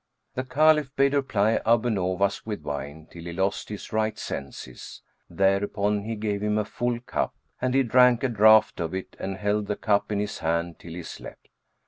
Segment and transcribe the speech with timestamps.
[0.33, 5.03] The Caliph bade her ply Abu Nowas with wine, till he lost his right senses,
[5.29, 9.37] thereupon he gave him a full cup, and he drank a draught of it and
[9.37, 11.49] held the cup in his hand till he slept.